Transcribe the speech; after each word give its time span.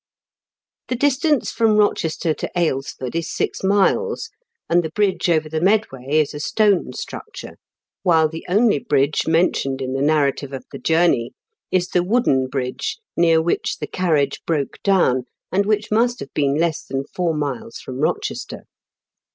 The 0.87 0.95
distance 0.95 1.51
from 1.51 1.77
Eochester 1.77 2.35
to 2.37 2.49
Aylesford 2.57 3.13
is 3.15 3.31
six 3.31 3.63
miles, 3.63 4.31
and 4.67 4.81
the 4.81 4.89
bridge 4.89 5.29
over 5.29 5.47
the 5.47 5.61
Medway 5.61 6.07
is 6.09 6.33
a 6.33 6.39
stone 6.39 6.91
structure; 6.93 7.57
while 8.01 8.27
the 8.27 8.43
only 8.49 8.79
bridge 8.79 9.27
mentioned 9.27 9.79
in 9.79 9.93
the 9.93 10.01
narrative 10.01 10.53
of 10.53 10.65
the 10.71 10.79
journey 10.79 11.33
is 11.69 11.89
the 11.89 12.01
wooden 12.03 12.47
bridge 12.47 12.97
near 13.15 13.39
which 13.43 13.77
the 13.77 13.85
carriage 13.85 14.41
broke 14.47 14.79
down, 14.83 15.25
and 15.51 15.67
which 15.67 15.91
must 15.91 16.19
have 16.19 16.33
been 16.33 16.55
less 16.57 16.83
than 16.83 17.03
four 17.13 17.35
miles 17.35 17.77
from 17.77 17.99
Eochester. 17.99 18.61